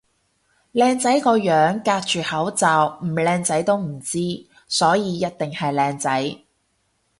[0.73, 4.17] 靚仔個樣隔住口罩唔靚仔都唔知，
[4.67, 6.39] 所以一定係靚仔